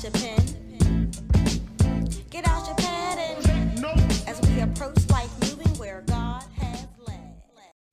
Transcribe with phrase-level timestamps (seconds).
[0.00, 1.10] out your pen.
[2.30, 7.34] Get out your pad and as we approach life moving where God has led.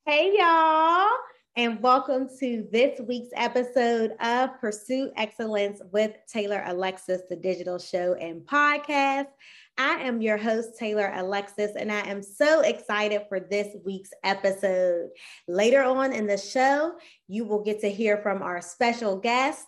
[0.05, 1.09] Hey, y'all,
[1.57, 8.13] and welcome to this week's episode of Pursue Excellence with Taylor Alexis, the digital show
[8.13, 9.27] and podcast.
[9.79, 15.09] I am your host, Taylor Alexis, and I am so excited for this week's episode.
[15.47, 16.95] Later on in the show,
[17.27, 19.67] you will get to hear from our special guest,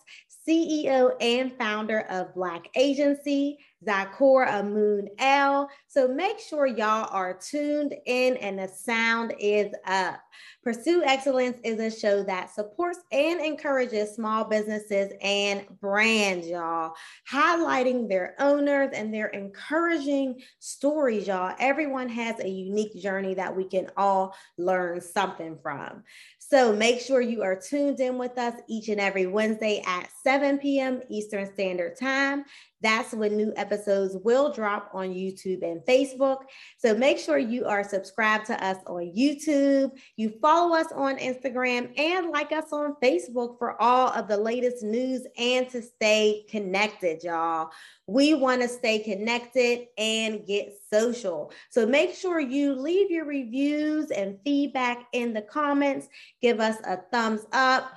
[0.49, 5.69] CEO and founder of Black Agency, Zakor Moon L.
[5.87, 10.19] So make sure y'all are tuned in and the sound is up.
[10.63, 16.93] Pursue Excellence is a show that supports and encourages small businesses and brands, y'all,
[17.31, 21.55] highlighting their owners and their encouraging stories, y'all.
[21.59, 26.03] Everyone has a unique journey that we can all learn something from.
[26.39, 30.57] So make sure you are tuned in with us each and every Wednesday at 7
[30.57, 31.01] p.m.
[31.09, 32.43] Eastern Standard Time.
[32.81, 36.39] That's when new episodes will drop on YouTube and Facebook.
[36.77, 39.91] So make sure you are subscribed to us on YouTube.
[40.15, 44.83] You follow us on Instagram and like us on Facebook for all of the latest
[44.83, 47.69] news and to stay connected, y'all.
[48.07, 51.51] We want to stay connected and get social.
[51.69, 56.07] So make sure you leave your reviews and feedback in the comments.
[56.41, 57.91] Give us a thumbs up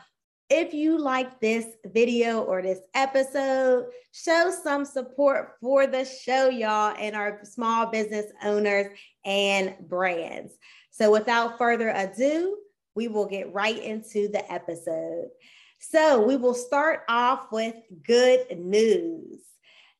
[0.55, 6.95] if you like this video or this episode, show some support for the show, y'all,
[6.99, 8.87] and our small business owners
[9.25, 10.53] and brands.
[10.91, 12.59] So, without further ado,
[12.95, 15.29] we will get right into the episode.
[15.79, 17.75] So, we will start off with
[18.07, 19.41] good news.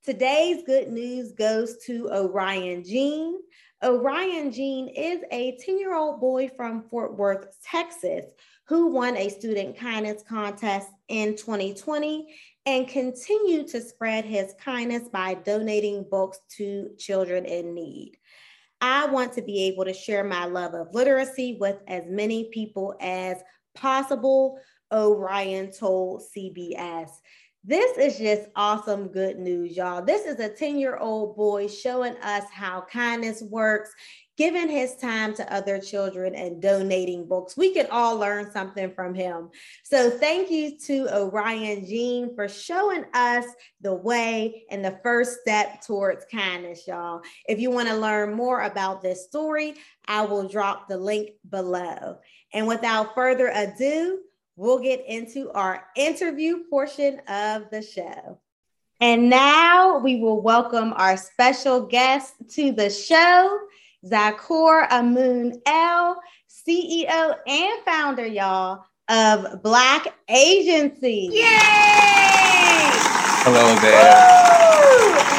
[0.05, 3.39] Today's good news goes to Orion Jean.
[3.83, 8.27] Orion Jean is a 10 year old boy from Fort Worth, Texas
[8.69, 12.27] who won a student kindness contest in 2020
[12.67, 18.17] and continued to spread his kindness by donating books to children in need.
[18.81, 22.97] I want to be able to share my love of literacy with as many people
[23.01, 23.37] as
[23.75, 24.59] possible,
[24.93, 27.11] Orion told CBS.
[27.65, 30.05] This is just awesome good news, y'all.
[30.05, 33.95] This is a 10 year old boy showing us how kindness works
[34.37, 37.57] giving his time to other children and donating books.
[37.57, 39.51] We can all learn something from him.
[39.85, 43.45] So thank you to Orion Jean for showing us
[43.81, 47.23] the way and the first step towards kindness, y'all.
[47.47, 49.75] If you want to learn more about this story,
[50.07, 52.19] I will drop the link below.
[52.55, 54.21] And without further ado,
[54.57, 58.39] we'll get into our interview portion of the show.
[59.01, 63.59] And now we will welcome our special guest to the show.
[64.05, 71.29] Zakor Amun L, CEO and founder, y'all, of Black Agency.
[71.33, 71.49] Yay!
[73.45, 74.43] Hello there.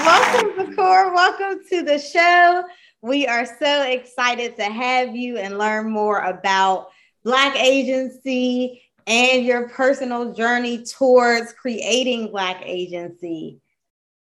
[0.05, 1.13] Welcome, Zakor.
[1.13, 2.63] Welcome to the show.
[3.01, 6.87] We are so excited to have you and learn more about
[7.25, 13.59] Black Agency and your personal journey towards creating Black Agency.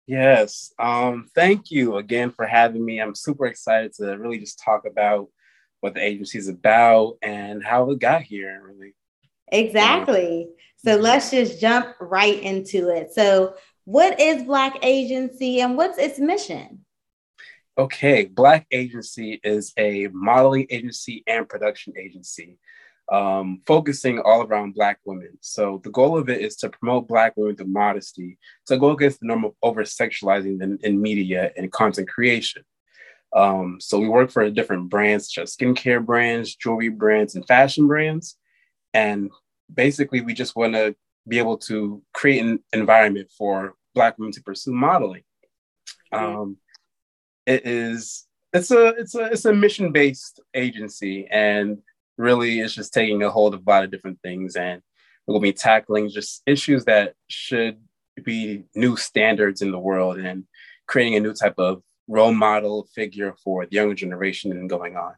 [0.07, 0.71] Yes.
[0.77, 2.99] Um, thank you again for having me.
[2.99, 5.29] I'm super excited to really just talk about
[5.79, 8.93] what the agency is about and how it got here, really.
[9.51, 10.47] Exactly.
[10.77, 13.13] So let's just jump right into it.
[13.13, 13.55] So,
[13.85, 16.85] what is Black Agency and what's its mission?
[17.77, 22.57] Okay, Black Agency is a modeling agency and production agency
[23.11, 25.37] um, focusing all around Black women.
[25.41, 29.19] So the goal of it is to promote Black women through modesty, to go against
[29.19, 32.63] the norm of over sexualizing them in media and content creation.
[33.35, 37.87] Um, so we work for different brands, such as skincare brands, jewelry brands, and fashion
[37.87, 38.37] brands.
[38.93, 39.29] And
[39.71, 40.95] basically, we just want to
[41.27, 45.23] be able to create an environment for Black women to pursue modeling.
[46.11, 46.57] Um,
[47.45, 51.79] it is it's a it's a it's a mission based agency, and
[52.17, 54.81] really it's just taking a hold of a lot of different things and
[55.27, 57.79] we'll be tackling just issues that should
[58.23, 60.45] be new standards in the world and
[60.87, 65.13] creating a new type of role model figure for the younger generation and going on.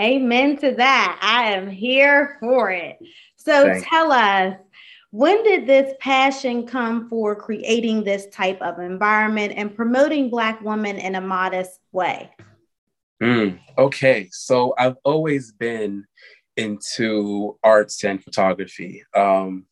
[0.00, 1.18] Amen to that.
[1.22, 2.98] I am here for it.
[3.36, 3.86] So Thanks.
[3.88, 4.56] tell us,
[5.10, 10.96] when did this passion come for creating this type of environment and promoting Black women
[10.96, 12.30] in a modest way?
[13.22, 16.04] Mm, okay, so I've always been
[16.56, 19.02] into arts and photography.
[19.14, 19.66] Um,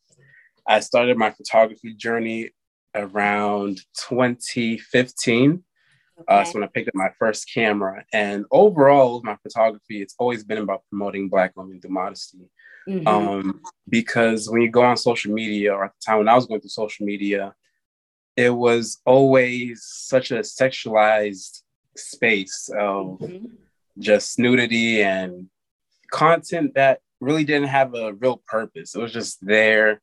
[0.67, 2.51] I started my photography journey
[2.95, 3.79] around
[4.09, 5.63] 2015.
[6.19, 6.25] Okay.
[6.27, 10.43] Uh, so when I picked up my first camera, and overall, my photography, it's always
[10.43, 12.49] been about promoting Black women through modesty.
[12.87, 13.07] Mm-hmm.
[13.07, 16.45] Um, because when you go on social media, or at the time when I was
[16.45, 17.55] going through social media,
[18.35, 21.62] it was always such a sexualized
[21.95, 23.45] space of mm-hmm.
[23.99, 25.47] just nudity and
[26.11, 28.95] content that really didn't have a real purpose.
[28.95, 30.01] It was just there.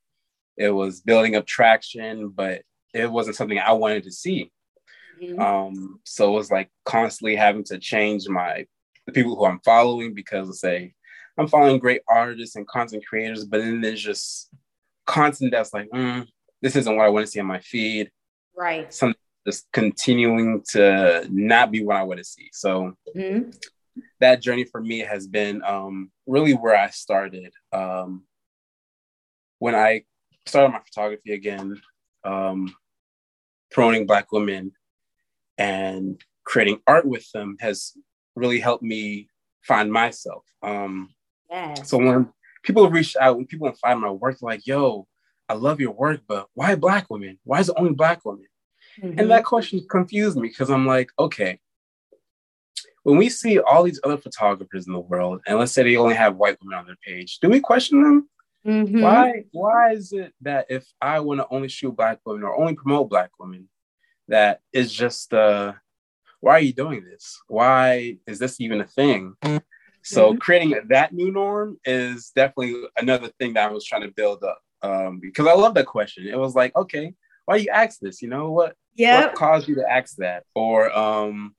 [0.57, 4.51] It was building up traction, but it wasn't something I wanted to see.
[5.23, 5.41] Mm-hmm.
[5.41, 8.67] Um, so it was like constantly having to change my
[9.07, 10.95] the people who I'm following because say
[11.39, 14.51] I'm following great artists and content creators, but then there's just
[15.07, 16.27] content that's like, mm,
[16.63, 18.11] this isn't what I want to see on my feed.
[18.57, 18.93] Right.
[18.93, 19.15] Some
[19.47, 22.51] just continuing to not be what I want to see.
[22.53, 23.51] So mm-hmm.
[24.21, 27.53] that journey for me has been um, really where I started.
[27.73, 28.25] Um,
[29.59, 30.05] when I
[30.47, 31.81] started my photography again,
[32.25, 32.75] um,
[33.71, 34.73] promoting Black women
[35.59, 37.93] and creating art with them has
[38.35, 39.29] really helped me
[39.63, 40.45] find myself.
[40.63, 41.11] Um,
[41.51, 41.89] yes.
[41.89, 42.29] So when
[42.63, 45.07] people reach out, when people find my work, like, yo,
[45.49, 47.39] I love your work, but why Black women?
[47.45, 48.47] Why is it only Black women?
[49.03, 49.19] Mm-hmm.
[49.19, 51.61] And that question confused me because I'm like, okay,
[53.03, 56.15] when we see all these other photographers in the world, and let's say they only
[56.15, 58.29] have white women on their page, do we question them?
[58.67, 59.01] Mm-hmm.
[59.01, 59.45] Why?
[59.53, 63.09] Why is it that if I want to only shoot black women or only promote
[63.09, 63.69] black women,
[64.29, 65.73] that is just uh,
[66.41, 67.41] why are you doing this?
[67.49, 69.35] Why is this even a thing?
[70.03, 70.39] So mm-hmm.
[70.39, 74.61] creating that new norm is definitely another thing that I was trying to build up
[74.83, 76.27] um, because I love that question.
[76.27, 77.15] It was like, okay,
[77.45, 78.23] why you ask this?
[78.23, 78.77] You know what?
[78.95, 79.27] Yeah.
[79.27, 80.45] What caused you to ask that?
[80.55, 81.55] Or um,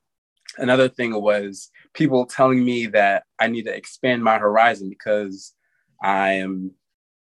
[0.58, 5.52] another thing was people telling me that I need to expand my horizon because
[6.02, 6.72] I am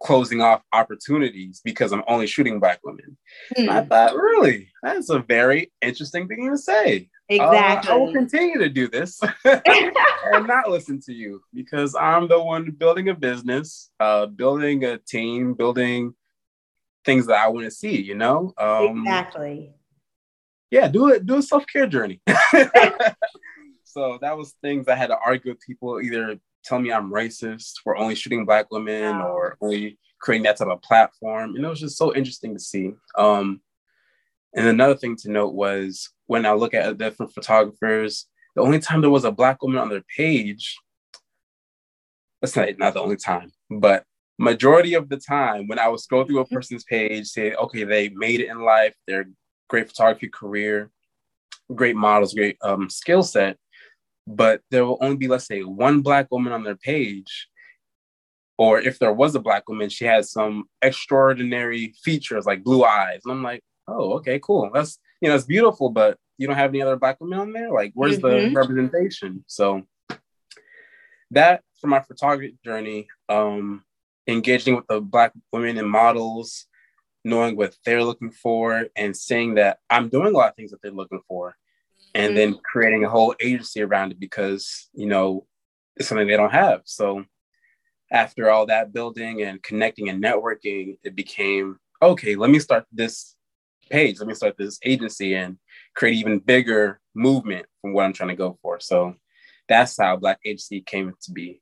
[0.04, 3.18] closing off opportunities because I'm only shooting black women.
[3.56, 3.70] Hmm.
[3.70, 7.10] I thought, really, that's a very interesting thing to say.
[7.30, 7.92] Exactly.
[7.92, 12.42] Uh, I will continue to do this and not listen to you because I'm the
[12.42, 16.14] one building a business, uh, building a team, building
[17.06, 18.02] things that I want to see.
[18.02, 19.74] You know, um, exactly.
[20.74, 21.28] Yeah, do it.
[21.28, 22.20] Do a self care journey.
[23.84, 27.74] so that was things I had to argue with people, either tell me I'm racist
[27.84, 29.28] for only shooting black women wow.
[29.28, 31.56] or only creating that type of platform.
[31.56, 32.94] And it was just so interesting to see.
[33.16, 33.62] Um,
[34.56, 39.02] and another thing to note was when I look at different photographers, the only time
[39.02, 40.76] there was a black woman on their page,
[42.42, 44.06] that's not, not the only time, but
[44.40, 46.56] majority of the time when I would scroll through a mm-hmm.
[46.56, 49.28] person's page, say, okay, they made it in life, they're
[49.70, 50.90] great photography career,
[51.74, 53.58] great models, great um, skill set,
[54.28, 57.48] but there will only be, let's say, one black woman on their page.
[58.58, 63.22] Or if there was a black woman, she has some extraordinary features like blue eyes.
[63.26, 64.70] And I'm like, oh, okay, cool.
[64.74, 67.72] That's you know, it's beautiful, but you don't have any other black women on there.
[67.72, 68.54] Like, where's mm-hmm.
[68.54, 69.46] the representation?
[69.48, 69.84] So
[71.32, 73.84] that for my photography journey, um,
[74.28, 76.66] engaging with the black women and models,
[77.24, 80.82] knowing what they're looking for, and saying that I'm doing a lot of things that
[80.82, 81.56] they're looking for,
[82.14, 82.36] and mm-hmm.
[82.36, 85.46] then creating a whole agency around it because you know
[85.96, 86.82] it's something they don't have.
[86.86, 87.24] So
[88.12, 92.36] after all that building and connecting and networking, it became okay.
[92.36, 93.36] Let me start this
[93.90, 94.20] page.
[94.20, 95.58] Let me start this agency and
[95.96, 98.80] create even bigger movement from what I'm trying to go for.
[98.80, 99.16] So
[99.68, 101.62] that's how Black Agency came to be.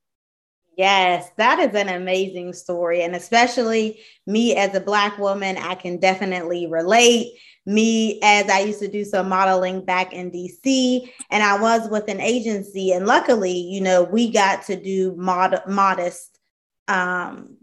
[0.77, 3.03] Yes, that is an amazing story.
[3.03, 7.33] And especially me as a Black woman, I can definitely relate.
[7.67, 12.07] Me, as I used to do some modeling back in DC, and I was with
[12.07, 12.91] an agency.
[12.91, 16.39] And luckily, you know, we got to do mod- modest,
[16.87, 17.57] um,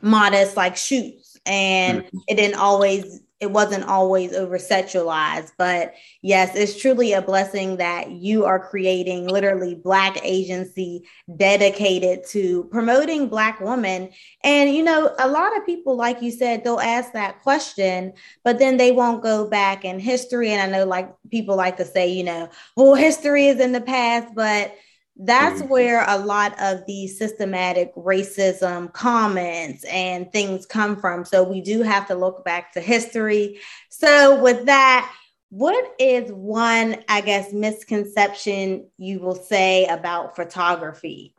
[0.00, 1.36] modest like shoots.
[1.44, 2.18] And mm-hmm.
[2.28, 8.10] it didn't always it wasn't always over sexualized but yes it's truly a blessing that
[8.10, 11.02] you are creating literally black agency
[11.36, 14.10] dedicated to promoting black women.
[14.42, 18.12] And you know a lot of people like you said they'll ask that question
[18.44, 20.50] but then they won't go back in history.
[20.50, 23.80] And i know like people like to say you know well history is in the
[23.80, 24.74] past but
[25.18, 25.70] that's mm-hmm.
[25.70, 31.24] where a lot of the systematic racism comments and things come from.
[31.24, 33.60] So we do have to look back to history.
[33.88, 35.10] So, with that,
[35.48, 41.34] what is one, I guess, misconception you will say about photography?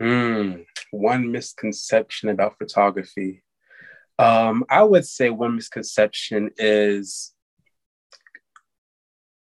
[0.00, 3.42] Mm, one misconception about photography.
[4.18, 7.32] Um, I would say one misconception is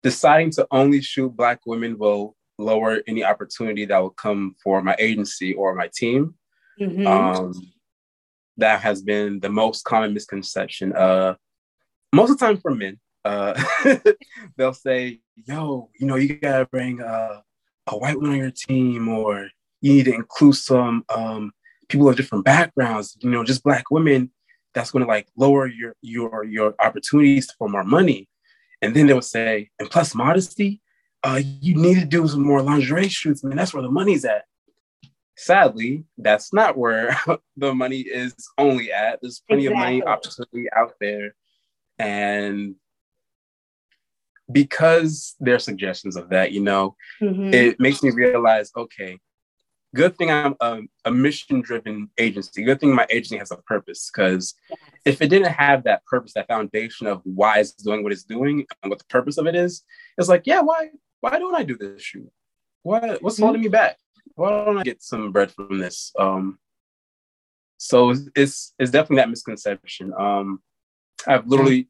[0.02, 4.96] deciding to only shoot Black women will lower any opportunity that will come for my
[4.98, 6.34] agency or my team.
[6.80, 7.06] Mm-hmm.
[7.06, 7.52] Um,
[8.56, 10.92] that has been the most common misconception.
[10.92, 11.34] Uh,
[12.12, 13.60] most of the time for men, uh,
[14.56, 17.40] they'll say, "Yo, you know, you gotta bring uh,
[17.86, 19.48] a white woman on your team, or
[19.80, 21.52] you need to include some um,
[21.88, 23.16] people of different backgrounds.
[23.20, 24.30] You know, just black women.
[24.74, 28.28] that's going to like lower your your your opportunities for more money.
[28.80, 30.80] And then they would say, and plus modesty,
[31.24, 33.56] uh, you need to do some more lingerie shoots, man.
[33.56, 34.44] That's where the money's at.
[35.36, 37.16] Sadly, that's not where
[37.56, 39.20] the money is only at.
[39.20, 39.82] There's plenty exactly.
[39.82, 41.34] of money opportunity out there.
[41.98, 42.76] And
[44.50, 47.52] because there are suggestions of that, you know, mm-hmm.
[47.52, 49.18] it makes me realize, okay,
[49.94, 52.62] good thing I'm a, a mission driven agency.
[52.62, 54.78] Good thing my agency has a purpose because yes.
[55.04, 58.66] if it didn't have that purpose, that foundation of why it's doing what it's doing
[58.82, 59.82] and what the purpose of it is,
[60.16, 60.88] it's like, yeah, why
[61.20, 62.30] why don't I do this shoot?
[62.82, 63.96] What what's holding me back?
[64.34, 66.12] Why don't I get some bread from this?
[66.18, 66.58] Um,
[67.76, 70.12] so it's it's definitely that misconception.
[70.18, 70.60] Um,
[71.26, 71.88] I've literally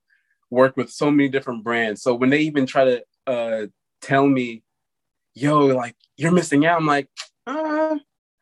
[0.51, 2.03] worked with so many different brands.
[2.03, 3.67] So when they even try to uh,
[4.01, 4.63] tell me,
[5.35, 7.09] "Yo, like you're missing out," I'm like,
[7.47, 7.97] uh,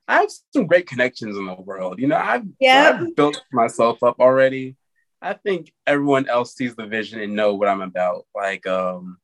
[0.08, 1.98] I have some great connections in the world.
[1.98, 2.98] You know, I've, yeah.
[3.00, 4.76] I've built myself up already.
[5.20, 8.26] I think everyone else sees the vision and know what I'm about.
[8.34, 9.18] Like, um,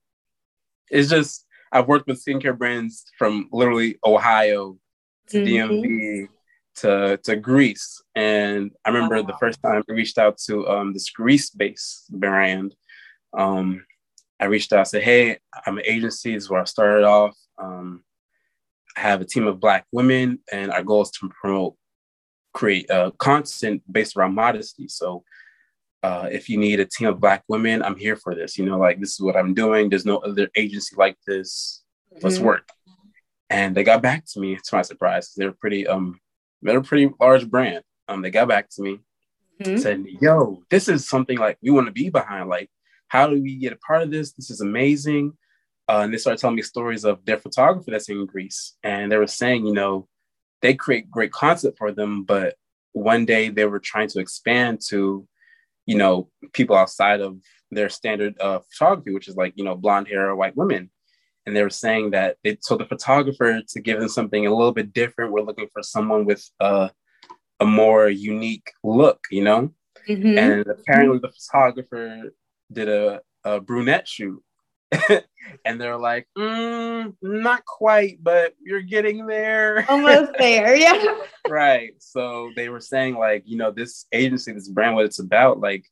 [0.90, 4.76] it's just I've worked with skincare brands from literally Ohio
[5.28, 5.72] to mm-hmm.
[5.74, 6.28] DMV
[6.76, 9.26] to to Greece, and I remember wow.
[9.26, 12.74] the first time I reached out to um, this Greece-based brand.
[13.36, 13.84] Um,
[14.38, 16.34] I reached out, I said, "Hey, I'm an agency.
[16.34, 17.36] This is where I started off.
[17.58, 18.04] Um,
[18.96, 21.76] have a team of Black women, and our goal is to promote,
[22.52, 24.88] create uh, content based around modesty.
[24.88, 25.24] So,
[26.02, 28.58] uh, if you need a team of Black women, I'm here for this.
[28.58, 29.88] You know, like this is what I'm doing.
[29.88, 31.82] There's no other agency like this.
[32.20, 32.46] Let's mm-hmm.
[32.46, 32.68] work.
[33.50, 34.56] And they got back to me.
[34.56, 36.18] To my surprise, they're pretty um,
[36.62, 37.84] they're a pretty large brand.
[38.08, 38.98] Um, they got back to me,
[39.62, 39.76] mm-hmm.
[39.76, 42.48] said, "Yo, this is something like we want to be behind.
[42.48, 42.70] Like,
[43.08, 44.32] how do we get a part of this?
[44.32, 45.34] This is amazing."
[45.88, 48.76] Uh, and they started telling me stories of their photographer that's in Greece.
[48.82, 50.08] And they were saying, you know,
[50.62, 52.54] they create great content for them, but
[52.92, 55.26] one day they were trying to expand to,
[55.86, 57.38] you know, people outside of
[57.70, 60.90] their standard uh, photography, which is like, you know, blonde hair or white women.
[61.44, 64.72] And they were saying that they told the photographer to give them something a little
[64.72, 65.32] bit different.
[65.32, 66.90] We're looking for someone with uh,
[67.58, 69.72] a more unique look, you know?
[70.08, 70.38] Mm-hmm.
[70.38, 72.32] And apparently the photographer
[72.70, 74.42] did a, a brunette shoot
[75.64, 79.84] and they're like, mm, not quite, but you're getting there.
[79.90, 81.04] Almost there, yeah.
[81.48, 81.92] right.
[81.98, 85.84] So they were saying, like, you know, this agency, this brand, what it's about, like,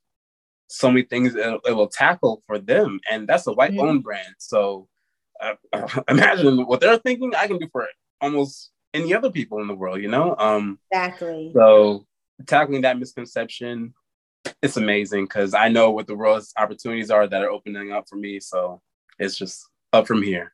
[0.69, 3.99] so many things it, it will tackle for them, and that's a white owned mm-hmm.
[4.01, 4.35] brand.
[4.39, 4.89] So
[5.41, 5.55] uh,
[6.09, 7.35] imagine what they're thinking.
[7.35, 7.89] I can do for
[8.21, 10.37] almost any other people in the world, you know.
[10.39, 11.53] Um, exactly.
[11.55, 12.07] So
[12.47, 13.95] tackling that misconception,
[14.63, 18.17] it's amazing because I know what the world's opportunities are that are opening up for
[18.17, 18.41] me.
[18.41, 18.81] So
[19.21, 20.53] it's just up from here.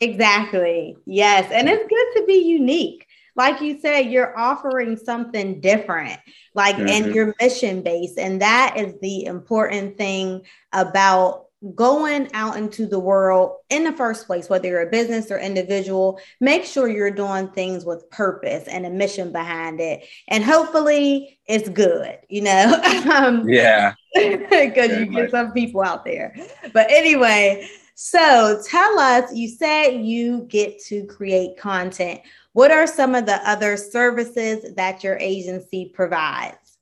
[0.00, 0.96] Exactly.
[1.06, 1.50] Yes.
[1.52, 3.06] And it's good to be unique.
[3.34, 6.18] Like you said, you're offering something different,
[6.54, 6.88] like, mm-hmm.
[6.88, 8.18] and you're mission based.
[8.18, 10.42] And that is the important thing
[10.72, 15.38] about going out into the world in the first place, whether you're a business or
[15.38, 20.06] individual, make sure you're doing things with purpose and a mission behind it.
[20.28, 22.80] And hopefully it's good, you know?
[23.12, 23.94] um, yeah.
[24.14, 26.34] Because you get some people out there.
[26.72, 27.68] But anyway,
[27.98, 32.20] so tell us, you said you get to create content.
[32.52, 36.78] What are some of the other services that your agency provides?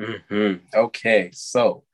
[0.00, 0.64] Mm-hmm.
[0.74, 1.84] Okay, so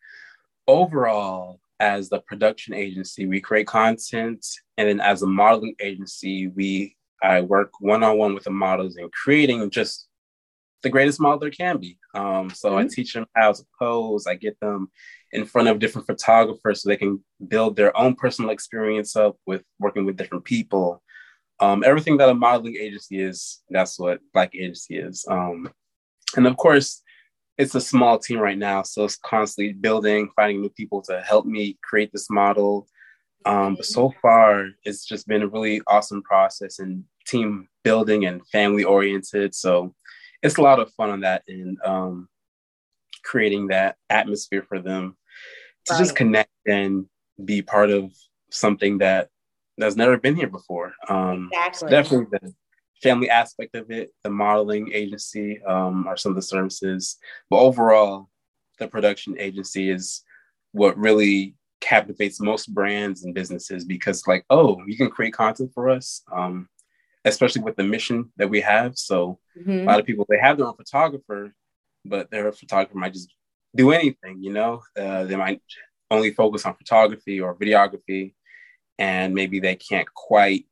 [0.68, 4.46] overall, as the production agency, we create content,
[4.76, 8.96] and then as a modeling agency, we I work one on one with the models
[8.96, 10.06] in creating just
[10.82, 11.98] the greatest model there can be.
[12.14, 12.78] Um, so mm-hmm.
[12.78, 14.26] I teach them how to pose.
[14.28, 14.90] I get them
[15.32, 19.62] in front of different photographers so they can build their own personal experience up with
[19.78, 21.02] working with different people.
[21.60, 25.24] Um, everything that a modeling agency is, that's what Black Agency is.
[25.28, 25.70] Um,
[26.36, 27.02] and of course,
[27.58, 31.44] it's a small team right now, so it's constantly building, finding new people to help
[31.44, 32.86] me create this model.
[33.44, 38.46] Um, but so far, it's just been a really awesome process and team building and
[38.48, 39.54] family oriented.
[39.54, 39.94] So
[40.42, 42.28] it's a lot of fun on that and um,
[43.22, 45.16] creating that atmosphere for them
[45.86, 45.98] to right.
[45.98, 47.06] just connect and
[47.44, 48.12] be part of
[48.50, 49.28] something that
[49.78, 50.92] that's never been here before.
[51.08, 51.90] Um, exactly.
[51.90, 52.54] Definitely the
[53.02, 57.16] family aspect of it, the modeling agency um, are some of the services,
[57.48, 58.28] but overall,
[58.78, 60.22] the production agency is
[60.72, 65.88] what really captivates most brands and businesses because, like, oh, you can create content for
[65.88, 66.68] us, um,
[67.24, 68.96] especially with the mission that we have.
[68.96, 69.80] So mm-hmm.
[69.80, 71.54] a lot of people they have their own photographer,
[72.04, 73.32] but their photographer might just
[73.74, 74.82] do anything, you know.
[74.96, 75.60] Uh, they might
[76.10, 78.34] only focus on photography or videography,
[78.98, 80.66] and maybe they can't quite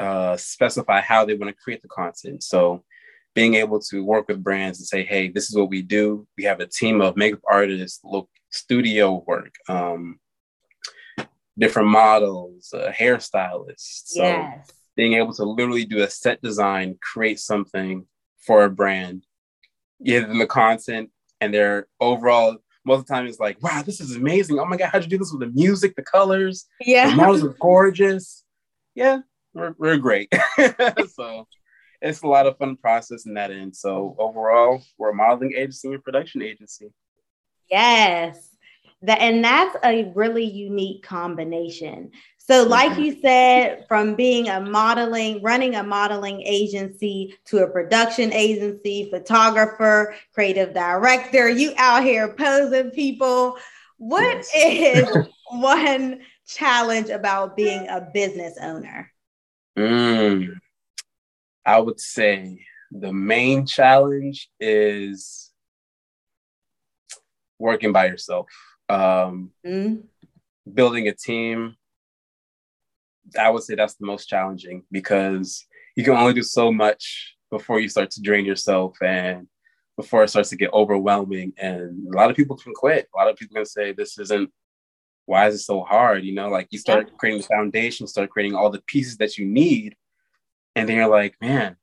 [0.00, 2.42] uh, specify how they want to create the content.
[2.42, 2.84] So
[3.34, 6.26] being able to work with brands and say, hey, this is what we do.
[6.36, 10.18] We have a team of makeup artists, look, studio work, um,
[11.58, 14.02] different models, uh, hairstylists.
[14.06, 14.70] So yes.
[14.96, 18.06] being able to literally do a set design, create something
[18.40, 19.24] for a brand,
[20.02, 24.00] give them the content and their overall most of the time it's like, wow, this
[24.00, 24.58] is amazing.
[24.58, 26.66] Oh my God, how'd you do this with the music, the colors?
[26.80, 27.10] Yeah.
[27.10, 28.44] The models are gorgeous.
[28.94, 29.18] Yeah,
[29.52, 30.32] we're, we're great.
[31.14, 31.46] so
[32.00, 33.76] it's a lot of fun process in that end.
[33.76, 36.88] So overall, we're a modeling agency and production agency.
[37.70, 38.56] Yes.
[39.02, 42.10] That and that's a really unique combination.
[42.48, 48.32] So, like you said, from being a modeling, running a modeling agency to a production
[48.32, 53.58] agency, photographer, creative director, you out here posing people.
[53.98, 55.06] What yes.
[55.06, 59.12] is one challenge about being a business owner?
[59.76, 60.54] Mm,
[61.66, 65.50] I would say the main challenge is
[67.58, 68.46] working by yourself,
[68.88, 70.02] um, mm.
[70.72, 71.76] building a team.
[73.38, 75.66] I would say that's the most challenging because
[75.96, 79.48] you can only do so much before you start to drain yourself and
[79.96, 81.52] before it starts to get overwhelming.
[81.58, 83.08] And a lot of people can quit.
[83.14, 84.50] A lot of people can say, This isn't,
[85.26, 86.24] why is it so hard?
[86.24, 89.44] You know, like you start creating the foundation, start creating all the pieces that you
[89.44, 89.96] need.
[90.76, 91.76] And then you're like, Man,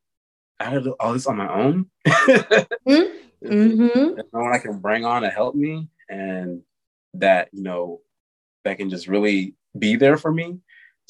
[0.60, 1.88] I gotta do all this on my own.
[2.08, 3.46] mm-hmm.
[3.46, 4.20] mm-hmm.
[4.34, 6.62] no one I can bring on to help me, and
[7.16, 8.02] that you know
[8.64, 10.60] that can just really be there for me.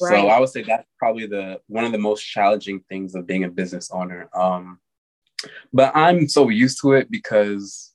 [0.00, 0.10] Right.
[0.10, 3.44] So I would say that's probably the one of the most challenging things of being
[3.44, 4.28] a business owner.
[4.34, 4.78] Um,
[5.72, 7.92] but I'm so used to it because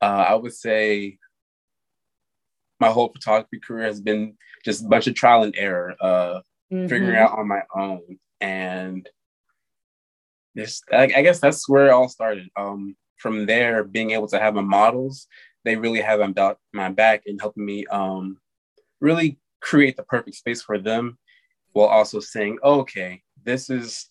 [0.00, 1.18] uh, I would say
[2.80, 6.40] my whole photography career has been just a bunch of trial and error, uh,
[6.72, 6.86] mm-hmm.
[6.88, 9.08] figuring out on my own, and
[10.54, 12.48] this I, I, guess that's where it all started.
[12.56, 15.26] Um, from there, being able to have my models,
[15.64, 18.38] they really have my, my back and helping me um,
[19.00, 21.18] really create the perfect space for them,
[21.72, 24.10] while also saying, oh, okay, this is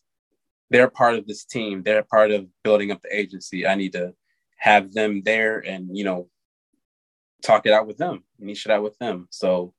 [0.72, 1.84] they're part of this team.
[1.84, 3.68] They're part of building up the agency.
[3.68, 4.14] I need to
[4.58, 6.30] have them there and you know
[7.44, 9.28] talk it out with them, niche it out with them.
[9.30, 9.74] So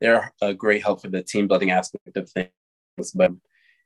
[0.00, 3.12] they're a great help for the team building aspect of things.
[3.14, 3.32] But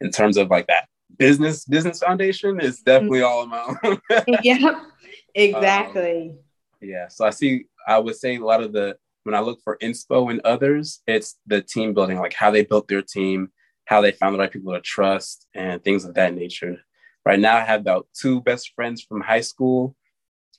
[0.00, 3.78] in terms of like that business business foundation is definitely all amount.
[4.42, 4.83] yeah,
[5.35, 6.30] exactly.
[6.30, 6.38] Um,
[6.80, 7.66] yeah, so I see.
[7.87, 11.37] I would say a lot of the when I look for inspo and others, it's
[11.46, 13.48] the team building, like how they built their team,
[13.87, 16.78] how they found the right people to trust, and things of that nature.
[17.26, 19.96] Right now, I have about two best friends from high school.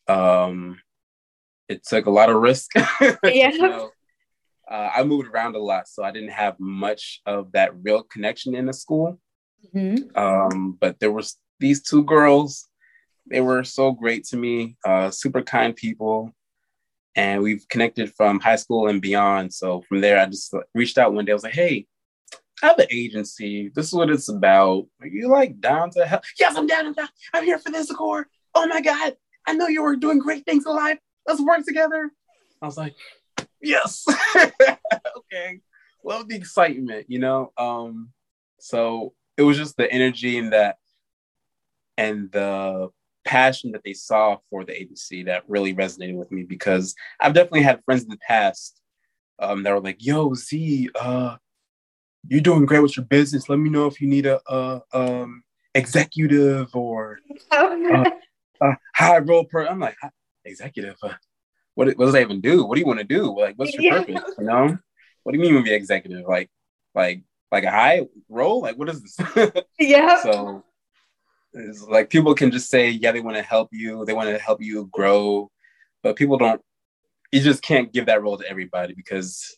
[0.07, 0.79] Um,
[1.69, 2.71] it took a lot of risk.
[3.23, 3.51] yeah.
[3.51, 3.91] you know,
[4.69, 8.55] uh, I moved around a lot, so I didn't have much of that real connection
[8.55, 9.19] in the school.
[9.73, 10.17] Mm-hmm.
[10.17, 12.67] Um, but there was these two girls.
[13.29, 16.31] They were so great to me, uh, super kind people,
[17.15, 19.53] and we've connected from high school and beyond.
[19.53, 21.31] So from there, I just reached out one day.
[21.31, 21.87] I was like, "Hey,
[22.61, 23.71] I have an agency.
[23.73, 24.87] This is what it's about.
[25.01, 26.23] Are you like down to help?
[26.39, 26.87] Yes, I'm down.
[26.87, 27.09] I'm down.
[27.33, 28.27] I'm here for this Core.
[28.53, 29.13] Oh my god,
[29.45, 30.99] I know you were doing great things in life.
[31.27, 32.11] Let's work together.
[32.61, 32.95] I was like,
[33.61, 34.05] yes,
[35.17, 35.59] okay.
[36.03, 37.51] Love the excitement, you know.
[37.57, 38.11] Um,
[38.59, 40.77] so it was just the energy and that
[41.97, 42.89] and the
[43.25, 47.63] passion that they saw for the agency that really resonated with me because I've definitely
[47.63, 48.79] had friends in the past
[49.39, 51.35] um, that were like, "Yo, Z, uh,
[52.27, 53.49] you're doing great with your business.
[53.49, 57.19] Let me know if you need a, a um, executive or
[57.51, 58.09] uh,
[58.61, 59.97] a high role per." I'm like,
[60.45, 60.95] executive.
[61.01, 61.13] Uh,
[61.73, 62.65] what, what does that even do?
[62.65, 63.37] What do you want to do?
[63.37, 64.03] Like, what's your yeah.
[64.03, 64.35] purpose?
[64.39, 64.77] You know,
[65.23, 66.25] what do you mean be executive?
[66.27, 66.49] Like,
[66.93, 68.61] like like a high role?
[68.61, 69.53] Like, what is this?
[69.79, 70.21] yeah.
[70.21, 70.63] So
[71.55, 74.37] it's like people can just say, yeah, they want to help you, they want to
[74.37, 75.49] help you grow,
[76.03, 76.61] but people don't.
[77.31, 79.57] You just can't give that role to everybody because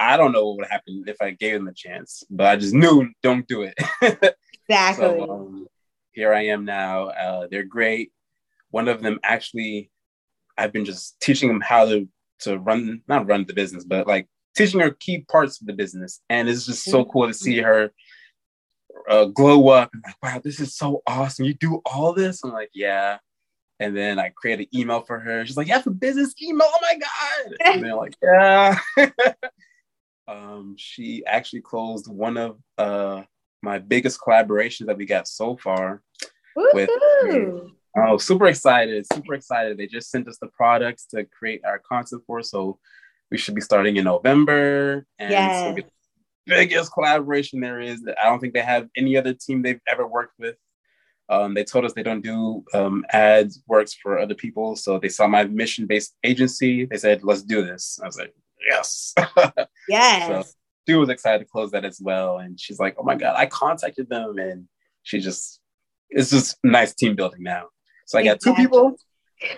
[0.00, 2.24] I don't know what would happen if I gave them a chance.
[2.30, 3.74] But I just knew don't do it.
[4.68, 5.18] exactly.
[5.18, 5.66] So, um,
[6.12, 7.08] here I am now.
[7.08, 8.12] Uh, they're great.
[8.70, 9.90] One of them actually,
[10.56, 12.08] I've been just teaching them how to
[12.40, 16.20] to run, not run the business, but like teaching her key parts of the business.
[16.28, 17.92] And it's just so cool to see her
[19.08, 21.44] uh, glow up and like, wow, this is so awesome.
[21.44, 22.42] You do all this?
[22.44, 23.18] I'm like, yeah.
[23.80, 25.44] And then I create an email for her.
[25.44, 26.68] She's like, have a business email.
[26.70, 27.56] Oh my God.
[27.66, 28.78] And they're like, yeah.
[30.28, 33.22] um, she actually closed one of uh,
[33.62, 36.02] my biggest collaborations that we got so far
[36.72, 36.90] with
[37.96, 39.78] Oh, super excited, super excited.
[39.78, 42.42] They just sent us the products to create our content for.
[42.42, 42.78] So
[43.30, 45.06] we should be starting in November.
[45.18, 45.76] And yes.
[45.76, 45.88] so
[46.46, 48.04] biggest collaboration there is.
[48.22, 50.56] I don't think they have any other team they've ever worked with.
[51.28, 54.76] Um, they told us they don't do um, ads works for other people.
[54.76, 56.84] So they saw my mission based agency.
[56.84, 57.98] They said, let's do this.
[58.02, 58.34] I was like,
[58.68, 59.14] yes.
[59.88, 60.28] Yes.
[60.28, 60.50] so
[60.86, 62.38] she was excited to close that as well.
[62.38, 64.38] And she's like, oh my God, I contacted them.
[64.38, 64.66] And
[65.02, 65.60] she just,
[66.10, 67.68] it's just nice team building now.
[68.06, 68.96] So I got two people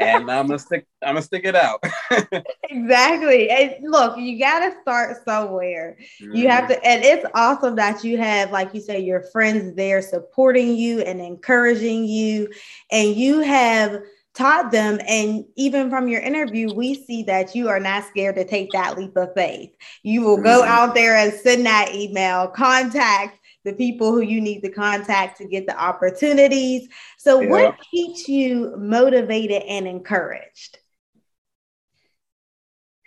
[0.00, 1.84] and I'm gonna stick, I'm gonna stick it out.
[2.70, 3.50] exactly.
[3.50, 5.96] And look, you got to start somewhere.
[6.18, 10.02] You have to, and it's awesome that you have, like you say, your friends there
[10.02, 12.48] supporting you and encouraging you,
[12.90, 14.02] and you have
[14.34, 14.98] taught them.
[15.08, 18.98] And even from your interview, we see that you are not scared to take that
[18.98, 19.70] leap of faith.
[20.02, 20.68] You will go Mhm.
[20.68, 25.44] out there and send that email, contact the people who you need to contact to
[25.46, 26.88] get the opportunities.
[27.18, 27.50] So, Yeah.
[27.50, 30.78] what keeps you motivated and encouraged?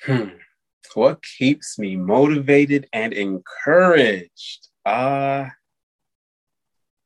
[0.06, 0.36] Hmm.
[0.94, 4.68] What keeps me motivated and encouraged?
[4.86, 5.48] Uh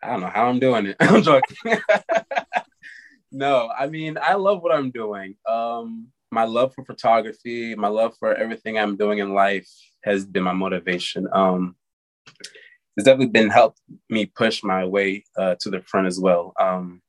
[0.01, 0.97] I don't know how I'm doing it.
[0.99, 1.57] I'm joking.
[3.31, 5.35] no, I mean I love what I'm doing.
[5.47, 9.69] Um my love for photography, my love for everything I'm doing in life
[10.03, 11.27] has been my motivation.
[11.31, 11.75] Um
[12.95, 13.79] it's definitely been helped
[14.09, 16.53] me push my way uh, to the front as well.
[16.59, 17.01] Um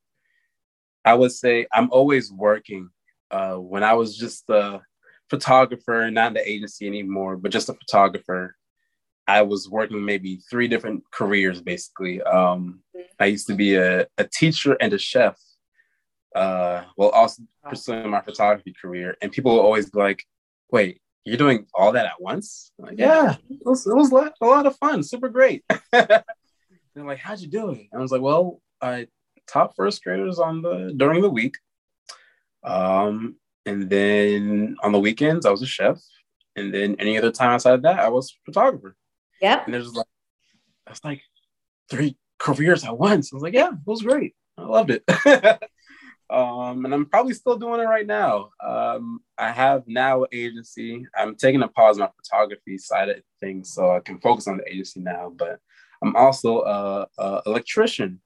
[1.05, 2.91] I would say I'm always working.
[3.31, 4.81] Uh, when I was just a
[5.29, 8.57] photographer, not in the agency anymore, but just a photographer,
[9.27, 12.23] I was working maybe three different careers basically.
[12.23, 12.81] Um,
[13.19, 15.39] I used to be a, a teacher and a chef,
[16.35, 19.17] uh, while also pursuing my photography career.
[19.21, 20.25] And people will always be like,
[20.71, 22.73] wait, you're doing all that at once?
[22.79, 25.65] I'm like, yeah, it was, it was a, lot, of fun, super great.
[25.93, 26.25] They're
[26.97, 27.79] like, how'd you do it?
[27.91, 29.09] And I was like, well, I
[29.47, 31.57] taught first graders on the during the week.
[32.63, 36.01] Um, and then on the weekends, I was a chef.
[36.57, 38.95] And then any other time outside of that, I was a photographer.
[39.41, 39.67] Yep.
[39.67, 40.07] And it was like,
[40.87, 41.23] that's like
[41.91, 43.33] three careers at once.
[43.33, 44.35] I was like, yeah, it was great.
[44.57, 45.03] I loved it.
[46.35, 48.51] um, and I'm probably still doing it right now.
[48.61, 51.07] Um, I have now an agency.
[51.17, 54.57] I'm taking a pause on my photography side of things so I can focus on
[54.57, 55.33] the agency now.
[55.37, 55.61] But
[56.03, 58.21] I'm also a, a electrician.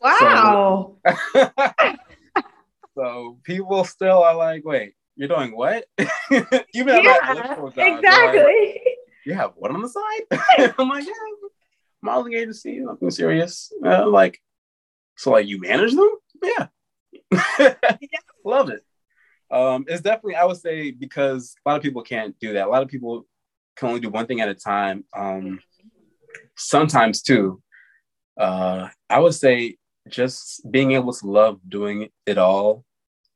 [0.00, 0.96] Wow.
[2.96, 5.84] so people still are like, wait, you're doing what?
[6.74, 8.80] Even yeah, electrical like, exactly.
[9.24, 10.74] you have what on the side?
[10.78, 11.12] I'm like, yeah,
[12.02, 13.72] modeling agency, nothing serious.
[13.84, 14.40] I'm like,
[15.16, 16.10] so like you manage them?
[16.42, 16.66] Yeah.
[18.44, 18.84] Love it.
[19.50, 22.66] Um, it's definitely, I would say, because a lot of people can't do that.
[22.66, 23.26] A lot of people
[23.76, 25.04] can only do one thing at a time.
[25.16, 25.60] Um,
[26.56, 27.62] sometimes too.
[28.38, 29.76] Uh, I would say
[30.08, 32.84] just being able to love doing it all.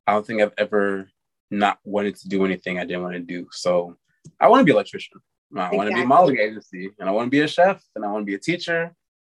[0.06, 1.08] I don't think I've ever
[1.50, 3.46] not wanted to do anything I didn't want to do.
[3.52, 3.96] So
[4.40, 5.20] I want to be an electrician.
[5.56, 8.04] I want to be a modeling agency and I want to be a chef and
[8.04, 8.94] I want to be a teacher.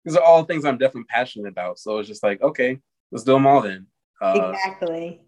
[0.05, 1.79] These are all things I'm definitely passionate about.
[1.79, 2.79] So it's just like, okay,
[3.11, 3.87] let's do them all then.
[4.23, 5.21] Uh, exactly.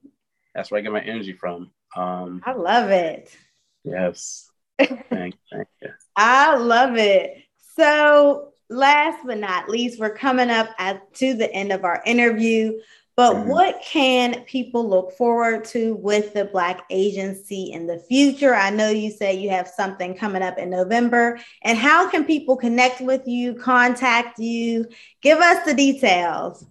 [0.54, 1.70] That's where I get my energy from.
[1.96, 3.36] Um, I love it.
[3.84, 4.48] yes.
[4.78, 5.88] Thank, thank you.
[6.16, 7.42] I love it.
[7.76, 12.78] So, last but not least, we're coming up at, to the end of our interview.
[13.16, 13.46] But Mhm.
[13.46, 18.54] what can people look forward to with the Black Agency in the future?
[18.54, 21.38] I know you say you have something coming up in November.
[21.62, 24.86] And how can people connect with you, contact you?
[25.22, 26.64] Give us the details.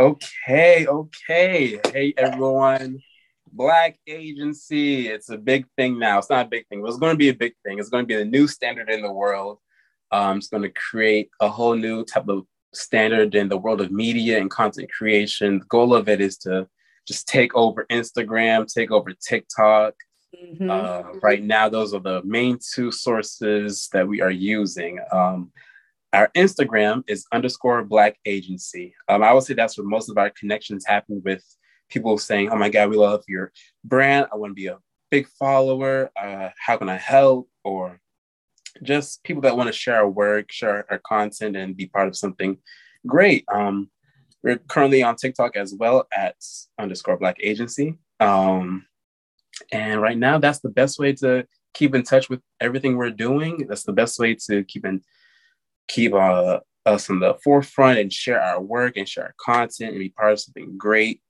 [0.00, 1.78] Okay, okay.
[1.92, 3.00] Hey everyone.
[3.52, 5.08] Black agency.
[5.08, 6.16] It's a big thing now.
[6.16, 7.78] It's not a big thing, but it's going to be a big thing.
[7.78, 9.58] It's going to be the new standard in the world.
[10.10, 13.92] Um, it's going to create a whole new type of standard in the world of
[13.92, 15.58] media and content creation.
[15.58, 16.66] The goal of it is to
[17.06, 19.92] just take over Instagram, take over TikTok.
[20.34, 20.70] Mhm.
[20.70, 24.98] Uh, right now, those are the main two sources that we are using.
[25.12, 25.52] Um,
[26.12, 28.94] our Instagram is underscore Black Agency.
[29.08, 31.44] Um, I would say that's where most of our connections happen with
[31.88, 33.52] people saying, "Oh my God, we love your
[33.84, 34.26] brand.
[34.32, 34.78] I want to be a
[35.10, 36.10] big follower.
[36.20, 38.00] Uh, how can I help?" Or
[38.82, 42.16] just people that want to share our work, share our content, and be part of
[42.16, 42.58] something
[43.06, 43.44] great.
[43.52, 43.90] Um,
[44.42, 46.36] we're currently on TikTok as well at
[46.78, 47.98] underscore Black Agency.
[48.20, 48.86] Um,
[49.70, 53.66] and right now, that's the best way to keep in touch with everything we're doing.
[53.68, 55.02] That's the best way to keep in
[55.90, 59.98] keep uh, us in the forefront and share our work and share our content and
[59.98, 61.20] be part of something great.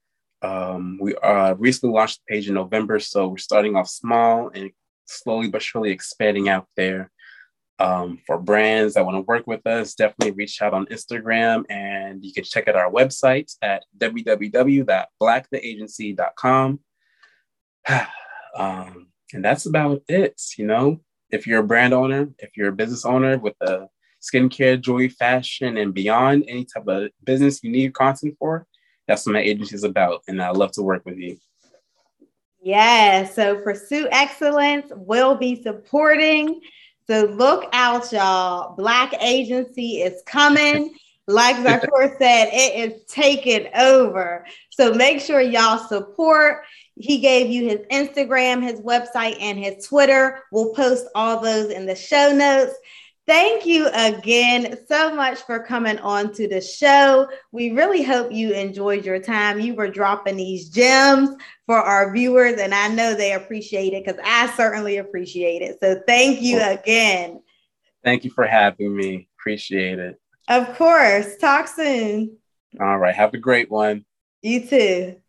[0.41, 4.71] Um, we uh, recently launched the page in November, so we're starting off small and
[5.05, 7.11] slowly but surely expanding out there.
[7.79, 12.23] Um, for brands that want to work with us, definitely reach out on Instagram and
[12.23, 16.79] you can check out our website at www.blacktheagency.com.
[18.55, 20.39] um, and that's about it.
[20.59, 20.99] You know,
[21.31, 23.87] if you're a brand owner, if you're a business owner with a
[24.21, 28.67] skincare, jewelry, fashion, and beyond, any type of business you need content for,
[29.07, 30.21] that's what my agency is about.
[30.27, 31.37] And I love to work with you.
[32.63, 36.61] Yeah, so Pursue Excellence will be supporting.
[37.07, 38.75] So look out, y'all.
[38.75, 40.95] Black Agency is coming.
[41.27, 44.45] Like Zakur said, it is taking over.
[44.71, 46.63] So make sure y'all support.
[46.95, 50.43] He gave you his Instagram, his website, and his Twitter.
[50.51, 52.73] We'll post all those in the show notes.
[53.31, 57.29] Thank you again so much for coming on to the show.
[57.53, 59.61] We really hope you enjoyed your time.
[59.61, 64.19] You were dropping these gems for our viewers, and I know they appreciate it because
[64.21, 65.77] I certainly appreciate it.
[65.79, 67.41] So thank you again.
[68.03, 69.29] Thank you for having me.
[69.39, 70.19] Appreciate it.
[70.49, 71.37] Of course.
[71.37, 72.35] Talk soon.
[72.81, 73.15] All right.
[73.15, 74.03] Have a great one.
[74.41, 75.20] You too.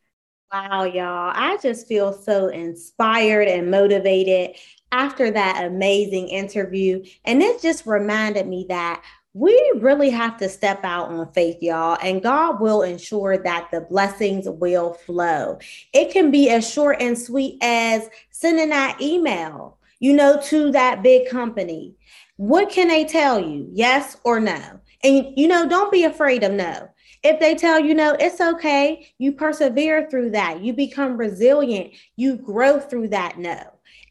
[0.52, 1.32] Wow, y'all.
[1.34, 4.56] I just feel so inspired and motivated
[4.90, 7.02] after that amazing interview.
[7.24, 9.02] And it just reminded me that
[9.34, 13.80] we really have to step out on faith, y'all, and God will ensure that the
[13.80, 15.58] blessings will flow.
[15.94, 21.02] It can be as short and sweet as sending that email, you know, to that
[21.02, 21.94] big company.
[22.36, 23.68] What can they tell you?
[23.72, 24.60] Yes or no?
[25.02, 26.88] And, you know, don't be afraid of no.
[27.22, 29.12] If they tell you no, it's okay.
[29.18, 30.60] You persevere through that.
[30.60, 31.92] You become resilient.
[32.16, 33.62] You grow through that no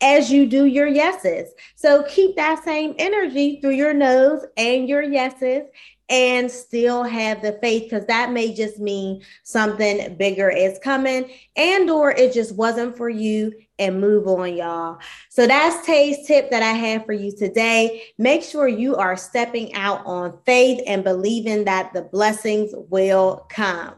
[0.02, 1.54] as you do your yeses.
[1.76, 5.64] So keep that same energy through your no's and your yeses
[6.10, 11.90] and still have the faith because that may just mean something bigger is coming and
[11.90, 15.00] or it just wasn't for you and move on, y'all.
[15.30, 18.04] So that's Tay's tip that I have for you today.
[18.18, 23.96] Make sure you are stepping out on faith and believing that the blessings will come.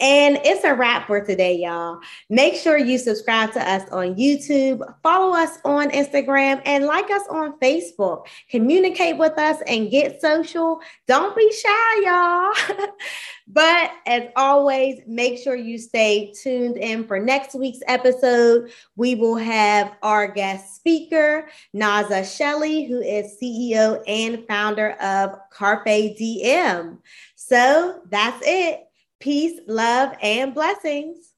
[0.00, 2.00] And it's a wrap for today, y'all.
[2.28, 7.22] Make sure you subscribe to us on YouTube, follow us on Instagram, and like us
[7.30, 8.26] on Facebook.
[8.50, 10.80] Communicate with us and get social.
[11.06, 12.86] Don't be shy, y'all.
[13.46, 18.70] but as always, make sure you stay tuned in for next week's episode.
[18.96, 25.84] We will have our guest speaker, Naza Shelley, who is CEO and founder of Carpe
[25.86, 26.98] DM.
[27.34, 28.86] So that's it.
[29.20, 31.33] Peace, love, and blessings.